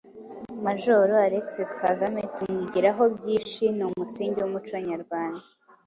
[0.65, 5.45] Mgr Alexis Kagame tumwigirahobyishi ni umusingi w’umuco nyarwanda.